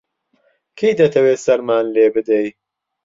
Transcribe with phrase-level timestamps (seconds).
[0.77, 2.47] کەی دەتەوێ سەرمان لێ بدەی؟